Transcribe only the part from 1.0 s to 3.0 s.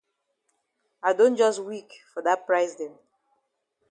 I don jus weak for dat price dem.